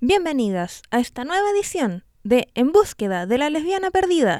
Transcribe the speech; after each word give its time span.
Bienvenidas 0.00 0.82
a 0.90 0.98
esta 0.98 1.24
nueva 1.24 1.48
edición 1.50 2.04
de 2.24 2.48
En 2.54 2.72
búsqueda 2.72 3.24
de 3.24 3.38
la 3.38 3.48
lesbiana 3.48 3.90
perdida. 3.90 4.38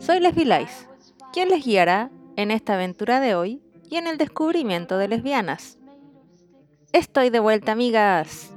Soy 0.00 0.18
Lesbi 0.18 0.44
Lais, 0.44 0.88
quien 1.32 1.50
les 1.50 1.64
guiará 1.64 2.10
en 2.36 2.50
esta 2.50 2.74
aventura 2.74 3.20
de 3.20 3.36
hoy 3.36 3.62
y 3.90 3.96
en 3.96 4.06
el 4.06 4.18
descubrimiento 4.18 4.98
de 4.98 5.08
lesbianas. 5.08 5.78
Estoy 6.92 7.30
de 7.30 7.40
vuelta, 7.40 7.72
amigas. 7.72 8.54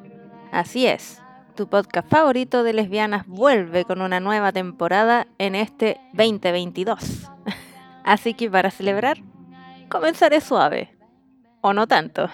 Así 0.51 0.87
es, 0.87 1.21
tu 1.55 1.67
podcast 1.67 2.09
favorito 2.09 2.63
de 2.63 2.73
lesbianas 2.73 3.27
vuelve 3.27 3.85
con 3.85 4.01
una 4.01 4.19
nueva 4.19 4.51
temporada 4.51 5.27
en 5.37 5.55
este 5.55 5.99
2022. 6.13 7.29
Así 8.03 8.33
que 8.33 8.49
para 8.49 8.71
celebrar, 8.71 9.17
comenzaré 9.89 10.41
suave. 10.41 10.97
O 11.61 11.73
no 11.73 11.87
tanto. 11.87 12.29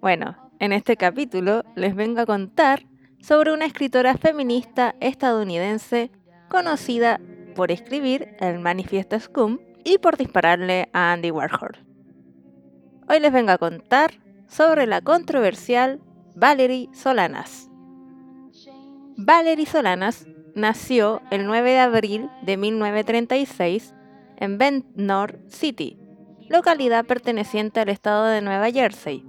Bueno, 0.00 0.36
en 0.58 0.72
este 0.72 0.96
capítulo 0.96 1.64
les 1.74 1.94
vengo 1.94 2.20
a 2.20 2.26
contar 2.26 2.84
sobre 3.20 3.52
una 3.52 3.64
escritora 3.64 4.16
feminista 4.16 4.94
estadounidense 5.00 6.10
conocida 6.50 7.20
por 7.56 7.70
escribir 7.70 8.36
el 8.40 8.58
manifiesto 8.58 9.18
Scum 9.18 9.58
y 9.84 9.98
por 9.98 10.16
dispararle 10.16 10.88
a 10.92 11.12
Andy 11.12 11.30
Warhol. 11.30 11.91
Hoy 13.12 13.20
les 13.20 13.30
vengo 13.30 13.50
a 13.50 13.58
contar 13.58 14.14
sobre 14.48 14.86
la 14.86 15.02
controversial 15.02 16.00
Valerie 16.34 16.88
Solanas. 16.94 17.68
Valerie 19.18 19.66
Solanas 19.66 20.26
nació 20.54 21.20
el 21.30 21.44
9 21.44 21.72
de 21.72 21.78
abril 21.78 22.30
de 22.40 22.56
1936 22.56 23.92
en 24.38 24.56
Ventnor 24.56 25.38
City, 25.48 25.98
localidad 26.48 27.04
perteneciente 27.04 27.80
al 27.80 27.90
estado 27.90 28.24
de 28.28 28.40
Nueva 28.40 28.70
Jersey, 28.70 29.26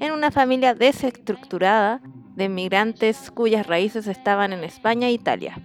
en 0.00 0.12
una 0.12 0.30
familia 0.30 0.72
desestructurada 0.72 2.00
de 2.36 2.44
inmigrantes 2.44 3.30
cuyas 3.30 3.66
raíces 3.66 4.06
estaban 4.06 4.54
en 4.54 4.64
España 4.64 5.08
e 5.08 5.12
Italia. 5.12 5.58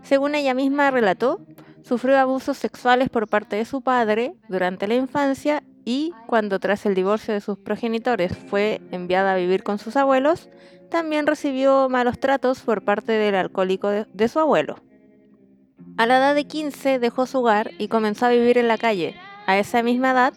Según 0.00 0.34
ella 0.34 0.54
misma 0.54 0.90
relató, 0.90 1.44
sufrió 1.82 2.16
abusos 2.16 2.56
sexuales 2.56 3.10
por 3.10 3.28
parte 3.28 3.56
de 3.56 3.66
su 3.66 3.82
padre 3.82 4.32
durante 4.48 4.88
la 4.88 4.94
infancia 4.94 5.62
y 5.88 6.12
cuando 6.26 6.60
tras 6.60 6.84
el 6.84 6.94
divorcio 6.94 7.32
de 7.32 7.40
sus 7.40 7.56
progenitores 7.56 8.36
fue 8.36 8.82
enviada 8.90 9.32
a 9.32 9.36
vivir 9.36 9.62
con 9.62 9.78
sus 9.78 9.96
abuelos, 9.96 10.50
también 10.90 11.26
recibió 11.26 11.88
malos 11.88 12.20
tratos 12.20 12.60
por 12.60 12.84
parte 12.84 13.12
del 13.12 13.34
alcohólico 13.34 13.88
de, 13.88 14.28
su 14.28 14.38
abuelo. 14.38 14.76
A 15.96 16.04
la 16.04 16.18
edad 16.18 16.34
de 16.34 16.44
15 16.44 16.98
dejó 16.98 17.24
su 17.24 17.38
hogar 17.38 17.70
y 17.78 17.88
comenzó 17.88 18.26
a 18.26 18.28
vivir 18.28 18.58
en 18.58 18.68
la 18.68 18.76
calle. 18.76 19.16
A 19.46 19.56
esa 19.56 19.82
misma 19.82 20.10
edad 20.10 20.34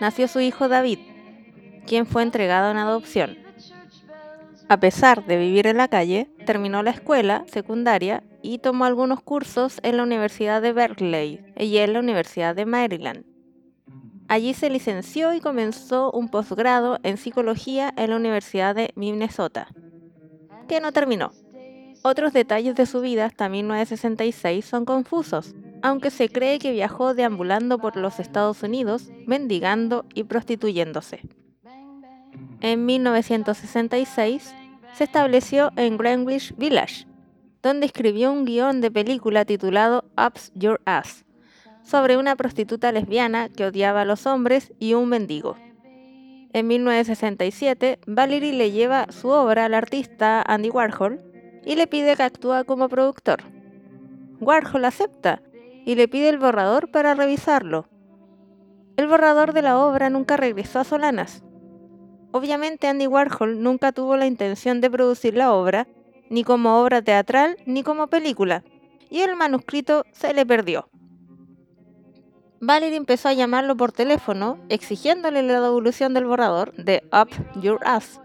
nació 0.00 0.26
su 0.26 0.40
hijo 0.40 0.66
David, 0.66 0.98
quien 1.86 2.04
fue 2.04 2.24
entregado 2.24 2.72
en 2.72 2.78
adopción. 2.78 3.38
A 4.68 4.80
pesar 4.80 5.24
de 5.26 5.36
vivir 5.36 5.68
en 5.68 5.76
la 5.76 5.86
calle, 5.86 6.28
terminó 6.44 6.82
la 6.82 6.90
escuela 6.90 7.44
secundaria 7.46 8.24
y 8.42 8.58
tomó 8.58 8.84
algunos 8.84 9.20
cursos 9.20 9.78
en 9.84 9.96
la 9.96 10.02
Universidad 10.02 10.60
de 10.60 10.72
Berkeley 10.72 11.54
y 11.56 11.76
en 11.76 11.92
la 11.92 12.00
Universidad 12.00 12.56
de 12.56 12.66
Maryland. 12.66 13.37
Allí 14.28 14.52
se 14.52 14.68
licenció 14.68 15.32
y 15.32 15.40
comenzó 15.40 16.10
un 16.12 16.28
posgrado 16.28 16.98
en 17.02 17.16
psicología 17.16 17.92
en 17.96 18.10
la 18.10 18.16
Universidad 18.16 18.74
de 18.74 18.92
Minnesota, 18.94 19.68
que 20.68 20.80
no 20.80 20.92
terminó. 20.92 21.32
Otros 22.02 22.34
detalles 22.34 22.74
de 22.74 22.84
su 22.84 23.00
vida 23.00 23.24
hasta 23.24 23.48
1966 23.48 24.64
son 24.64 24.84
confusos, 24.84 25.54
aunque 25.82 26.10
se 26.10 26.28
cree 26.28 26.58
que 26.58 26.72
viajó 26.72 27.14
deambulando 27.14 27.78
por 27.78 27.96
los 27.96 28.20
Estados 28.20 28.62
Unidos, 28.62 29.10
mendigando 29.26 30.04
y 30.14 30.24
prostituyéndose. 30.24 31.22
En 32.60 32.84
1966 32.84 34.54
se 34.92 35.04
estableció 35.04 35.70
en 35.76 35.96
Greenwich 35.96 36.54
Village, 36.56 37.06
donde 37.62 37.86
escribió 37.86 38.30
un 38.30 38.44
guion 38.44 38.80
de 38.80 38.90
película 38.90 39.44
titulado 39.44 40.04
Ups 40.16 40.52
Your 40.54 40.80
Ass, 40.84 41.24
sobre 41.88 42.18
una 42.18 42.36
prostituta 42.36 42.92
lesbiana 42.92 43.48
que 43.48 43.64
odiaba 43.64 44.02
a 44.02 44.04
los 44.04 44.26
hombres 44.26 44.74
y 44.78 44.92
un 44.92 45.08
mendigo. 45.08 45.56
En 46.52 46.66
1967, 46.66 47.98
Valerie 48.06 48.52
le 48.52 48.70
lleva 48.72 49.06
su 49.10 49.28
obra 49.28 49.64
al 49.64 49.72
artista 49.72 50.42
Andy 50.42 50.68
Warhol 50.68 51.18
y 51.64 51.76
le 51.76 51.86
pide 51.86 52.14
que 52.14 52.22
actúe 52.24 52.66
como 52.66 52.90
productor. 52.90 53.38
Warhol 54.38 54.84
acepta 54.84 55.40
y 55.86 55.94
le 55.94 56.08
pide 56.08 56.28
el 56.28 56.36
borrador 56.36 56.90
para 56.90 57.14
revisarlo. 57.14 57.88
El 58.98 59.08
borrador 59.08 59.54
de 59.54 59.62
la 59.62 59.78
obra 59.78 60.10
nunca 60.10 60.36
regresó 60.36 60.80
a 60.80 60.84
Solanas. 60.84 61.42
Obviamente 62.32 62.86
Andy 62.86 63.06
Warhol 63.06 63.62
nunca 63.62 63.92
tuvo 63.92 64.18
la 64.18 64.26
intención 64.26 64.82
de 64.82 64.90
producir 64.90 65.34
la 65.34 65.54
obra 65.54 65.88
ni 66.28 66.44
como 66.44 66.82
obra 66.82 67.00
teatral, 67.00 67.56
ni 67.64 67.82
como 67.82 68.08
película, 68.08 68.62
y 69.08 69.20
el 69.20 69.36
manuscrito 69.36 70.04
se 70.12 70.34
le 70.34 70.44
perdió. 70.44 70.90
Valerie 72.60 72.96
empezó 72.96 73.28
a 73.28 73.34
llamarlo 73.34 73.76
por 73.76 73.92
teléfono, 73.92 74.58
exigiéndole 74.68 75.42
la 75.42 75.60
devolución 75.60 76.12
del 76.12 76.26
borrador 76.26 76.72
de 76.74 77.04
Up 77.12 77.30
Your 77.60 77.80
Ass. 77.84 78.20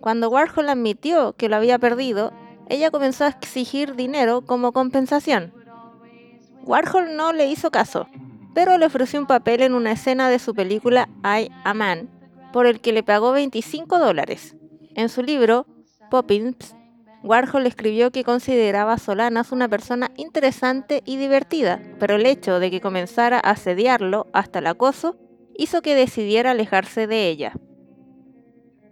Cuando 0.00 0.30
Warhol 0.30 0.68
admitió 0.68 1.32
que 1.32 1.48
lo 1.48 1.56
había 1.56 1.78
perdido, 1.78 2.32
ella 2.68 2.90
comenzó 2.90 3.24
a 3.24 3.28
exigir 3.28 3.96
dinero 3.96 4.42
como 4.42 4.72
compensación. 4.72 5.52
Warhol 6.62 7.16
no 7.16 7.32
le 7.32 7.48
hizo 7.48 7.70
caso, 7.72 8.06
pero 8.54 8.78
le 8.78 8.86
ofreció 8.86 9.18
un 9.18 9.26
papel 9.26 9.62
en 9.62 9.74
una 9.74 9.92
escena 9.92 10.28
de 10.28 10.38
su 10.38 10.54
película 10.54 11.08
I, 11.24 11.50
A 11.64 11.74
Man, 11.74 12.08
por 12.52 12.66
el 12.66 12.80
que 12.80 12.92
le 12.92 13.02
pagó 13.02 13.32
25 13.32 13.98
dólares. 13.98 14.54
En 14.94 15.08
su 15.08 15.22
libro, 15.22 15.66
Poppins, 16.10 16.76
Warhol 17.22 17.66
escribió 17.66 18.10
que 18.10 18.24
consideraba 18.24 18.92
a 18.92 18.98
Solanas 18.98 19.50
una 19.50 19.68
persona 19.68 20.10
interesante 20.16 21.02
y 21.04 21.16
divertida, 21.16 21.80
pero 21.98 22.14
el 22.14 22.26
hecho 22.26 22.60
de 22.60 22.70
que 22.70 22.80
comenzara 22.80 23.38
a 23.38 23.50
asediarlo 23.50 24.28
hasta 24.32 24.60
el 24.60 24.68
acoso 24.68 25.16
hizo 25.56 25.82
que 25.82 25.96
decidiera 25.96 26.52
alejarse 26.52 27.06
de 27.06 27.28
ella. 27.28 27.52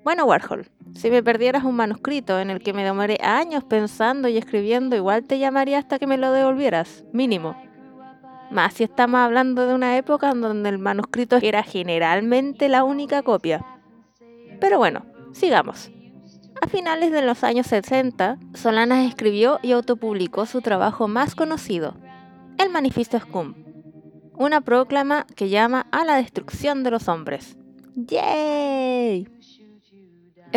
Bueno, 0.02 0.24
Warhol, 0.24 0.68
si 0.94 1.10
me 1.10 1.22
perdieras 1.22 1.64
un 1.64 1.76
manuscrito 1.76 2.38
en 2.38 2.50
el 2.50 2.60
que 2.60 2.72
me 2.72 2.84
demoré 2.84 3.18
años 3.22 3.64
pensando 3.64 4.28
y 4.28 4.38
escribiendo, 4.38 4.96
igual 4.96 5.24
te 5.24 5.38
llamaría 5.38 5.78
hasta 5.78 5.98
que 5.98 6.06
me 6.06 6.16
lo 6.16 6.32
devolvieras, 6.32 7.04
mínimo. 7.12 7.56
Más 8.50 8.74
si 8.74 8.84
estamos 8.84 9.18
hablando 9.18 9.66
de 9.66 9.74
una 9.74 9.96
época 9.96 10.30
en 10.30 10.40
donde 10.40 10.68
el 10.68 10.78
manuscrito 10.78 11.38
era 11.42 11.62
generalmente 11.62 12.68
la 12.68 12.84
única 12.84 13.22
copia. 13.22 13.64
Pero 14.60 14.78
bueno, 14.78 15.04
sigamos. 15.32 15.90
A 16.62 16.68
finales 16.68 17.12
de 17.12 17.22
los 17.22 17.44
años 17.44 17.66
60, 17.66 18.38
Solanas 18.54 19.06
escribió 19.06 19.58
y 19.62 19.72
autopublicó 19.72 20.46
su 20.46 20.62
trabajo 20.62 21.06
más 21.06 21.34
conocido, 21.34 21.94
el 22.58 22.70
Manifiesto 22.70 23.18
Scum, 23.20 23.54
una 24.34 24.62
proclama 24.62 25.26
que 25.36 25.48
llama 25.48 25.86
a 25.92 26.04
la 26.04 26.16
destrucción 26.16 26.82
de 26.82 26.90
los 26.90 27.08
hombres. 27.08 27.56
¡Yay! 27.94 29.28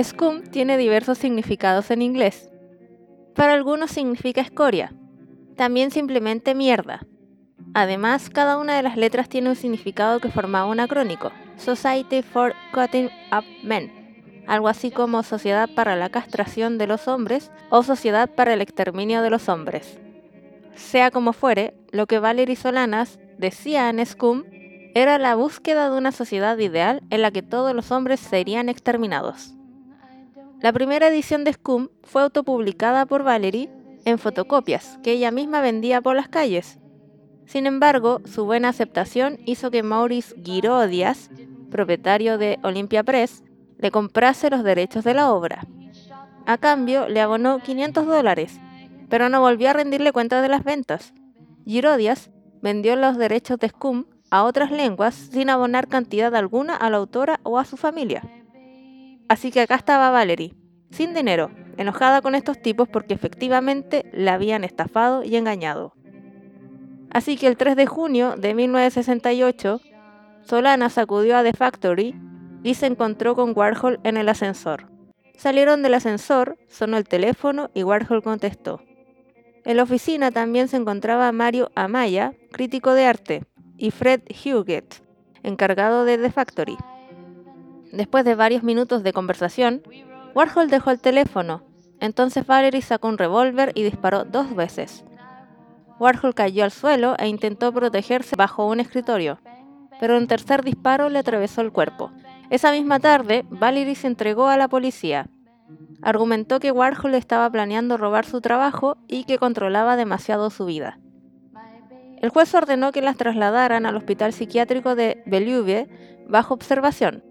Scum 0.01 0.43
tiene 0.43 0.77
diversos 0.77 1.17
significados 1.17 1.91
en 1.91 2.01
inglés. 2.01 2.49
Para 3.35 3.53
algunos 3.53 3.91
significa 3.91 4.41
escoria, 4.41 4.93
también 5.55 5.91
simplemente 5.91 6.55
mierda. 6.55 7.05
Además, 7.73 8.29
cada 8.29 8.57
una 8.57 8.75
de 8.75 8.83
las 8.83 8.95
letras 8.95 9.27
tiene 9.27 9.49
un 9.49 9.55
significado 9.55 10.19
que 10.19 10.31
formaba 10.31 10.69
un 10.69 10.79
acrónico, 10.79 11.31
Society 11.57 12.21
for 12.21 12.53
Cutting 12.73 13.09
Up 13.31 13.43
Men 13.63 13.98
algo 14.49 14.67
así 14.67 14.89
como 14.89 15.21
Sociedad 15.21 15.69
para 15.75 15.95
la 15.95 16.09
Castración 16.09 16.79
de 16.79 16.87
los 16.87 17.07
Hombres 17.07 17.51
o 17.69 17.83
Sociedad 17.83 18.27
para 18.27 18.51
el 18.53 18.61
Exterminio 18.61 19.21
de 19.21 19.29
los 19.29 19.47
Hombres. 19.47 19.99
Sea 20.73 21.11
como 21.11 21.33
fuere, 21.33 21.75
lo 21.91 22.07
que 22.07 22.17
Valerie 22.17 22.55
Solanas 22.55 23.19
decía 23.37 23.89
en 23.89 24.03
Scum 24.03 24.43
era 24.95 25.19
la 25.19 25.35
búsqueda 25.35 25.91
de 25.91 25.97
una 25.97 26.11
sociedad 26.11 26.57
ideal 26.57 27.03
en 27.11 27.21
la 27.21 27.29
que 27.29 27.43
todos 27.43 27.75
los 27.75 27.91
hombres 27.91 28.19
serían 28.19 28.69
exterminados. 28.69 29.53
La 30.61 30.73
primera 30.73 31.09
edición 31.09 31.43
de 31.43 31.53
Scum 31.53 31.89
fue 32.01 32.23
autopublicada 32.23 33.05
por 33.05 33.21
Valerie 33.21 33.69
en 34.05 34.17
fotocopias 34.17 34.97
que 35.03 35.11
ella 35.11 35.29
misma 35.29 35.61
vendía 35.61 36.01
por 36.01 36.15
las 36.15 36.27
calles. 36.27 36.79
Sin 37.45 37.67
embargo, 37.67 38.21
su 38.25 38.45
buena 38.45 38.69
aceptación 38.69 39.37
hizo 39.45 39.69
que 39.69 39.83
Maurice 39.83 40.35
Girodias, 40.43 41.29
propietario 41.69 42.39
de 42.39 42.57
Olympia 42.63 43.03
Press, 43.03 43.43
le 43.79 43.91
comprase 43.91 44.49
los 44.49 44.63
derechos 44.63 45.03
de 45.03 45.13
la 45.13 45.31
obra. 45.31 45.65
A 46.45 46.57
cambio, 46.57 47.07
le 47.07 47.21
abonó 47.21 47.59
500 47.59 48.05
dólares, 48.05 48.59
pero 49.09 49.29
no 49.29 49.41
volvió 49.41 49.69
a 49.69 49.73
rendirle 49.73 50.11
cuenta 50.11 50.41
de 50.41 50.49
las 50.49 50.63
ventas. 50.63 51.13
Girodias 51.65 52.29
vendió 52.61 52.95
los 52.95 53.17
derechos 53.17 53.57
de 53.57 53.69
Scum 53.69 54.05
a 54.29 54.43
otras 54.43 54.71
lenguas 54.71 55.15
sin 55.15 55.49
abonar 55.49 55.87
cantidad 55.87 56.35
alguna 56.35 56.75
a 56.75 56.89
la 56.89 56.97
autora 56.97 57.39
o 57.43 57.57
a 57.57 57.65
su 57.65 57.77
familia. 57.77 58.21
Así 59.27 59.51
que 59.51 59.61
acá 59.61 59.75
estaba 59.75 60.11
Valerie, 60.11 60.55
sin 60.91 61.13
dinero, 61.13 61.51
enojada 61.77 62.21
con 62.21 62.35
estos 62.35 62.61
tipos 62.61 62.89
porque 62.89 63.13
efectivamente 63.13 64.09
la 64.11 64.33
habían 64.33 64.63
estafado 64.63 65.23
y 65.23 65.35
engañado. 65.35 65.93
Así 67.11 67.37
que 67.37 67.47
el 67.47 67.57
3 67.57 67.75
de 67.75 67.85
junio 67.85 68.35
de 68.37 68.53
1968, 68.53 69.81
Solana 70.41 70.89
sacudió 70.89 71.37
a 71.37 71.43
The 71.43 71.53
Factory 71.53 72.15
y 72.63 72.73
se 72.73 72.85
encontró 72.85 73.35
con 73.35 73.53
Warhol 73.55 73.99
en 74.03 74.17
el 74.17 74.29
ascensor. 74.29 74.87
Salieron 75.37 75.83
del 75.83 75.93
ascensor, 75.93 76.57
sonó 76.67 76.97
el 76.97 77.07
teléfono 77.07 77.69
y 77.73 77.83
Warhol 77.83 78.21
contestó. 78.21 78.81
En 79.65 79.77
la 79.77 79.83
oficina 79.83 80.31
también 80.31 80.67
se 80.67 80.77
encontraba 80.77 81.31
Mario 81.31 81.71
Amaya, 81.75 82.33
crítico 82.51 82.93
de 82.93 83.05
arte, 83.05 83.43
y 83.77 83.91
Fred 83.91 84.21
Huguet, 84.29 85.01
encargado 85.43 86.05
de 86.05 86.17
The 86.17 86.31
Factory. 86.31 86.77
Después 87.91 88.25
de 88.25 88.35
varios 88.35 88.63
minutos 88.63 89.03
de 89.03 89.13
conversación, 89.13 89.81
Warhol 90.35 90.69
dejó 90.69 90.91
el 90.91 90.99
teléfono. 90.99 91.63
Entonces 91.99 92.45
Valerie 92.45 92.81
sacó 92.81 93.07
un 93.07 93.17
revólver 93.17 93.71
y 93.75 93.83
disparó 93.83 94.25
dos 94.25 94.55
veces. 94.55 95.03
Warhol 95.99 96.33
cayó 96.33 96.63
al 96.63 96.71
suelo 96.71 97.15
e 97.17 97.27
intentó 97.27 97.73
protegerse 97.73 98.35
bajo 98.35 98.65
un 98.65 98.79
escritorio, 98.79 99.39
pero 99.99 100.17
un 100.17 100.27
tercer 100.27 100.63
disparo 100.63 101.09
le 101.09 101.19
atravesó 101.19 101.61
el 101.61 101.73
cuerpo. 101.73 102.11
Esa 102.49 102.71
misma 102.71 102.99
tarde, 102.99 103.45
Valerie 103.49 103.95
se 103.95 104.07
entregó 104.07 104.47
a 104.47 104.57
la 104.57 104.67
policía. 104.67 105.27
Argumentó 106.01 106.59
que 106.59 106.71
Warhol 106.71 107.13
estaba 107.13 107.49
planeando 107.49 107.97
robar 107.97 108.25
su 108.25 108.41
trabajo 108.41 108.97
y 109.07 109.25
que 109.25 109.37
controlaba 109.37 109.95
demasiado 109.95 110.49
su 110.49 110.65
vida. 110.65 110.99
El 112.21 112.29
juez 112.29 112.53
ordenó 112.53 112.91
que 112.91 113.01
las 113.01 113.17
trasladaran 113.17 113.85
al 113.85 113.95
hospital 113.95 114.33
psiquiátrico 114.33 114.95
de 114.95 115.21
Bellevue 115.25 115.87
bajo 116.27 116.53
observación. 116.53 117.23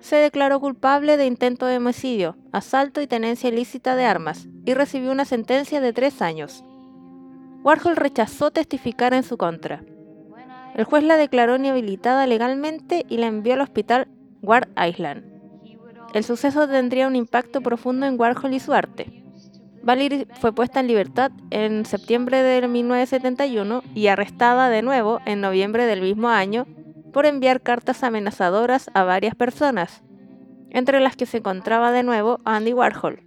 Se 0.00 0.16
declaró 0.16 0.60
culpable 0.60 1.16
de 1.16 1.26
intento 1.26 1.66
de 1.66 1.76
homicidio, 1.76 2.36
asalto 2.52 3.00
y 3.00 3.06
tenencia 3.06 3.48
ilícita 3.48 3.96
de 3.96 4.04
armas 4.04 4.48
y 4.64 4.74
recibió 4.74 5.12
una 5.12 5.24
sentencia 5.24 5.80
de 5.80 5.92
tres 5.92 6.20
años. 6.20 6.64
Warhol 7.62 7.96
rechazó 7.96 8.50
testificar 8.50 9.14
en 9.14 9.22
su 9.22 9.36
contra. 9.36 9.82
El 10.74 10.84
juez 10.84 11.04
la 11.04 11.16
declaró 11.16 11.56
inhabilitada 11.56 12.26
legalmente 12.26 13.06
y 13.08 13.18
la 13.18 13.28
envió 13.28 13.54
al 13.54 13.60
hospital 13.60 14.08
Ward 14.44 14.68
Island. 14.76 15.24
El 16.12 16.22
suceso 16.22 16.68
tendría 16.68 17.08
un 17.08 17.16
impacto 17.16 17.60
profundo 17.60 18.06
en 18.06 18.18
Warhol 18.20 18.54
y 18.54 18.60
su 18.60 18.72
arte. 18.72 19.24
Valerie 19.82 20.26
fue 20.40 20.54
puesta 20.54 20.80
en 20.80 20.86
libertad 20.86 21.30
en 21.50 21.84
septiembre 21.84 22.42
de 22.42 22.66
1971 22.66 23.82
y 23.94 24.06
arrestada 24.06 24.70
de 24.70 24.82
nuevo 24.82 25.20
en 25.26 25.40
noviembre 25.40 25.86
del 25.86 26.00
mismo 26.00 26.28
año 26.28 26.66
por 27.12 27.26
enviar 27.26 27.62
cartas 27.62 28.02
amenazadoras 28.02 28.90
a 28.94 29.04
varias 29.04 29.34
personas, 29.34 30.02
entre 30.70 31.00
las 31.00 31.16
que 31.16 31.26
se 31.26 31.38
encontraba 31.38 31.92
de 31.92 32.02
nuevo 32.02 32.38
Andy 32.44 32.72
Warhol. 32.72 33.22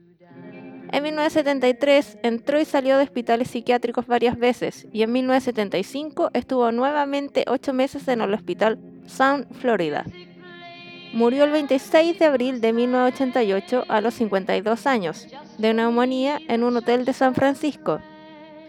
En 0.91 1.03
1973 1.03 2.19
entró 2.23 2.59
y 2.59 2.65
salió 2.65 2.97
de 2.97 3.03
hospitales 3.03 3.49
psiquiátricos 3.49 4.07
varias 4.07 4.37
veces 4.37 4.87
y 4.93 5.03
en 5.03 5.11
1975 5.11 6.31
estuvo 6.33 6.71
nuevamente 6.71 7.43
ocho 7.47 7.73
meses 7.73 8.07
en 8.07 8.21
el 8.21 8.33
hospital 8.33 8.79
Sound, 9.05 9.53
Florida. 9.53 10.05
Murió 11.13 11.45
el 11.45 11.51
26 11.51 12.19
de 12.19 12.25
abril 12.25 12.62
de 12.62 12.74
1988 12.74 13.86
a 13.88 14.01
los 14.01 14.13
52 14.15 14.88
años, 14.88 15.27
de 15.57 15.74
neumonía 15.74 16.39
en 16.48 16.63
un 16.63 16.75
hotel 16.77 17.06
de 17.06 17.13
San 17.13 17.33
Francisco. 17.33 18.00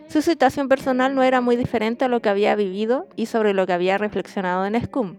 Su 0.08 0.22
situación 0.22 0.68
personal 0.68 1.14
no 1.14 1.22
era 1.22 1.40
muy 1.40 1.56
diferente 1.56 2.04
a 2.04 2.08
lo 2.08 2.20
que 2.20 2.28
había 2.28 2.54
vivido 2.54 3.08
y 3.16 3.26
sobre 3.26 3.54
lo 3.54 3.66
que 3.66 3.72
había 3.72 3.98
reflexionado 3.98 4.64
en 4.64 4.80
Scum. 4.82 5.16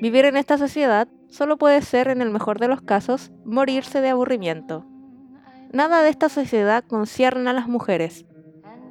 Vivir 0.00 0.24
en 0.24 0.36
esta 0.36 0.58
sociedad 0.58 1.08
solo 1.28 1.56
puede 1.56 1.80
ser, 1.80 2.08
en 2.08 2.20
el 2.22 2.30
mejor 2.30 2.58
de 2.58 2.68
los 2.68 2.82
casos, 2.82 3.30
morirse 3.44 4.00
de 4.00 4.10
aburrimiento. 4.10 4.84
Nada 5.72 6.02
de 6.02 6.10
esta 6.10 6.28
sociedad 6.28 6.84
concierne 6.84 7.48
a 7.48 7.52
las 7.52 7.68
mujeres. 7.68 8.26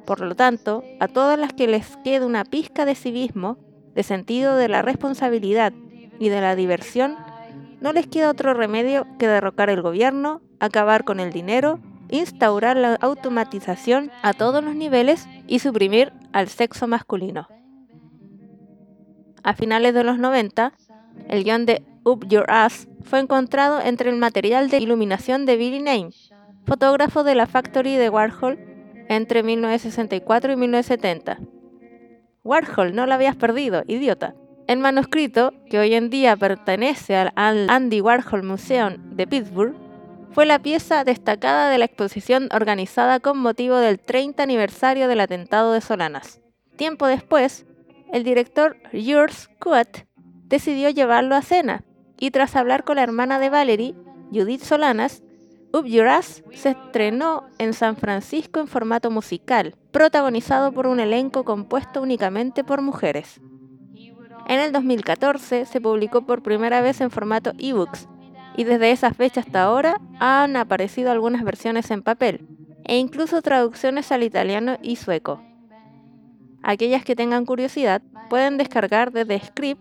Por 0.06 0.20
lo 0.20 0.34
tanto, 0.34 0.82
a 0.98 1.06
todas 1.06 1.38
las 1.38 1.52
que 1.52 1.68
les 1.68 1.96
quede 1.98 2.24
una 2.24 2.44
pizca 2.44 2.84
de 2.84 2.94
civismo, 2.94 3.58
de 3.94 4.02
sentido 4.02 4.56
de 4.56 4.68
la 4.68 4.82
responsabilidad 4.82 5.72
y 6.20 6.28
de 6.28 6.40
la 6.40 6.54
diversión, 6.54 7.16
no 7.80 7.92
les 7.92 8.06
queda 8.06 8.30
otro 8.30 8.54
remedio 8.54 9.06
que 9.18 9.26
derrocar 9.26 9.70
el 9.70 9.82
gobierno, 9.82 10.42
acabar 10.60 11.02
con 11.02 11.18
el 11.18 11.32
dinero, 11.32 11.80
instaurar 12.10 12.76
la 12.76 12.94
automatización 13.00 14.12
a 14.22 14.34
todos 14.34 14.62
los 14.62 14.76
niveles 14.76 15.26
y 15.48 15.60
suprimir 15.60 16.12
al 16.32 16.48
sexo 16.48 16.86
masculino. 16.86 17.48
A 19.42 19.54
finales 19.54 19.94
de 19.94 20.04
los 20.04 20.18
90, 20.18 20.74
el 21.28 21.42
guion 21.42 21.64
de 21.64 21.82
Up 22.04 22.26
Your 22.28 22.44
Ass 22.48 22.86
fue 23.02 23.20
encontrado 23.20 23.80
entre 23.80 24.10
el 24.10 24.16
material 24.16 24.68
de 24.68 24.78
iluminación 24.78 25.46
de 25.46 25.56
Billy 25.56 25.80
Name, 25.80 26.10
fotógrafo 26.66 27.24
de 27.24 27.34
la 27.34 27.46
Factory 27.46 27.96
de 27.96 28.10
Warhol 28.10 28.58
entre 29.08 29.42
1964 29.42 30.52
y 30.52 30.56
1970. 30.56 31.38
Warhol, 32.44 32.94
no 32.94 33.06
lo 33.06 33.14
habías 33.14 33.36
perdido, 33.36 33.82
idiota. 33.86 34.34
El 34.70 34.78
manuscrito, 34.78 35.52
que 35.68 35.80
hoy 35.80 35.94
en 35.94 36.10
día 36.10 36.36
pertenece 36.36 37.16
al 37.16 37.32
Andy 37.68 38.00
Warhol 38.00 38.44
Museum 38.44 39.16
de 39.16 39.26
Pittsburgh, 39.26 39.74
fue 40.30 40.46
la 40.46 40.60
pieza 40.60 41.02
destacada 41.02 41.68
de 41.70 41.78
la 41.78 41.86
exposición 41.86 42.48
organizada 42.52 43.18
con 43.18 43.36
motivo 43.36 43.78
del 43.78 43.98
30 43.98 44.40
aniversario 44.40 45.08
del 45.08 45.18
atentado 45.18 45.72
de 45.72 45.80
Solanas. 45.80 46.40
Tiempo 46.76 47.08
después, 47.08 47.66
el 48.12 48.22
director 48.22 48.76
Jules 48.92 49.50
Kuat 49.58 50.04
decidió 50.44 50.88
llevarlo 50.90 51.34
a 51.34 51.42
cena 51.42 51.82
y 52.16 52.30
tras 52.30 52.54
hablar 52.54 52.84
con 52.84 52.94
la 52.94 53.02
hermana 53.02 53.40
de 53.40 53.50
Valerie, 53.50 53.96
Judith 54.30 54.62
Solanas, 54.62 55.24
Up 55.72 55.86
Your 55.86 56.06
Ass 56.06 56.44
se 56.52 56.70
estrenó 56.70 57.48
en 57.58 57.74
San 57.74 57.96
Francisco 57.96 58.60
en 58.60 58.68
formato 58.68 59.10
musical, 59.10 59.74
protagonizado 59.90 60.70
por 60.70 60.86
un 60.86 61.00
elenco 61.00 61.44
compuesto 61.44 62.00
únicamente 62.00 62.62
por 62.62 62.82
mujeres. 62.82 63.40
En 64.50 64.58
el 64.58 64.72
2014 64.72 65.64
se 65.64 65.80
publicó 65.80 66.22
por 66.22 66.42
primera 66.42 66.80
vez 66.80 67.00
en 67.00 67.12
formato 67.12 67.52
ebooks 67.56 68.08
y 68.56 68.64
desde 68.64 68.90
esa 68.90 69.14
fecha 69.14 69.42
hasta 69.42 69.62
ahora 69.62 70.00
han 70.18 70.56
aparecido 70.56 71.12
algunas 71.12 71.44
versiones 71.44 71.88
en 71.92 72.02
papel 72.02 72.48
e 72.84 72.98
incluso 72.98 73.42
traducciones 73.42 74.10
al 74.10 74.24
italiano 74.24 74.76
y 74.82 74.96
sueco. 74.96 75.40
Aquellas 76.64 77.04
que 77.04 77.14
tengan 77.14 77.46
curiosidad 77.46 78.02
pueden 78.28 78.58
descargar 78.58 79.12
desde 79.12 79.38
Script 79.38 79.80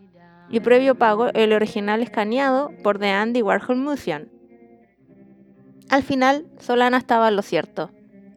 y 0.51 0.59
previo 0.59 0.93
pago 0.93 1.29
el 1.33 1.51
original 1.51 2.03
escaneado 2.03 2.69
por 2.83 2.99
The 2.99 3.09
Andy 3.09 3.41
Warhol 3.41 3.77
Museum. 3.77 4.25
Al 5.89 6.03
final, 6.03 6.45
Solana 6.59 6.99
estaba 6.99 7.31
lo 7.31 7.41
cierto. 7.41 7.89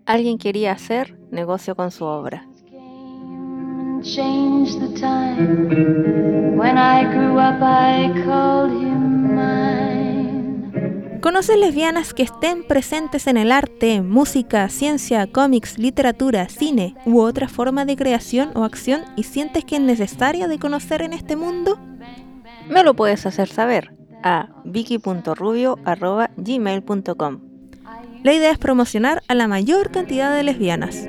Alguien 0.07 0.39
quería 0.39 0.73
hacer 0.73 1.19
negocio 1.31 1.77
con 1.77 1.91
su 1.91 2.07
obra. 2.07 2.47
¿Conoces 11.21 11.57
lesbianas 11.57 12.13
que 12.13 12.25
estén 12.25 12.67
presentes 12.67 13.29
en 13.29 13.37
el 13.37 13.53
arte, 13.53 14.03
música, 14.03 14.69
ciencia, 14.69 15.29
cómics, 15.29 15.79
literatura, 15.79 16.49
cine 16.49 16.97
u 17.07 17.21
otra 17.21 17.47
forma 17.47 17.85
de 17.85 17.95
creación 17.95 18.51
o 18.55 18.65
acción 18.65 19.03
y 19.17 19.23
sientes 19.23 19.65
que 19.65 19.77
es 19.77 19.83
necesaria 19.83 20.49
de 20.49 20.59
conocer 20.59 21.03
en 21.03 21.13
este 21.13 21.37
mundo? 21.37 21.79
Me 22.69 22.83
lo 22.83 22.95
puedes 22.95 23.25
hacer 23.25 23.47
saber 23.47 23.95
a 24.25 24.49
vicky.rubio.gmail.com 24.65 27.41
La 28.25 28.33
idea 28.33 28.51
es 28.51 28.59
promocionar 28.59 29.23
a 29.29 29.37
la 29.37 29.47
mayor 29.47 29.93
cantidad 29.93 30.35
de 30.35 30.43
lesbianas. 30.43 31.09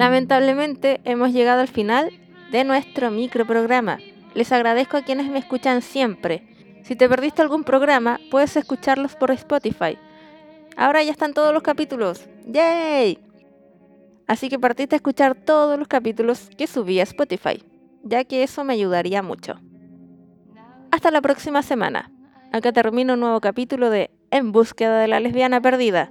Lamentablemente 0.00 1.02
hemos 1.04 1.30
llegado 1.30 1.60
al 1.60 1.68
final 1.68 2.10
de 2.50 2.64
nuestro 2.64 3.10
microprograma. 3.10 3.98
Les 4.32 4.50
agradezco 4.50 4.96
a 4.96 5.02
quienes 5.02 5.28
me 5.28 5.38
escuchan 5.38 5.82
siempre. 5.82 6.80
Si 6.84 6.96
te 6.96 7.06
perdiste 7.06 7.42
algún 7.42 7.64
programa, 7.64 8.18
puedes 8.30 8.56
escucharlos 8.56 9.14
por 9.14 9.30
Spotify. 9.30 9.98
Ahora 10.74 11.02
ya 11.02 11.10
están 11.10 11.34
todos 11.34 11.52
los 11.52 11.62
capítulos. 11.62 12.26
¡Yay! 12.46 13.18
Así 14.26 14.48
que 14.48 14.58
partiste 14.58 14.94
a 14.94 14.96
escuchar 14.96 15.34
todos 15.34 15.78
los 15.78 15.86
capítulos 15.86 16.48
que 16.56 16.66
subí 16.66 16.98
a 16.98 17.02
Spotify, 17.02 17.62
ya 18.02 18.24
que 18.24 18.42
eso 18.42 18.64
me 18.64 18.72
ayudaría 18.72 19.22
mucho. 19.22 19.60
Hasta 20.90 21.10
la 21.10 21.20
próxima 21.20 21.60
semana. 21.60 22.10
Acá 22.52 22.72
termino 22.72 23.12
un 23.12 23.20
nuevo 23.20 23.42
capítulo 23.42 23.90
de 23.90 24.10
En 24.30 24.50
búsqueda 24.50 24.98
de 24.98 25.08
la 25.08 25.20
lesbiana 25.20 25.60
perdida. 25.60 26.10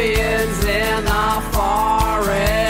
In 0.00 1.04
the 1.04 1.42
forest. 1.52 2.67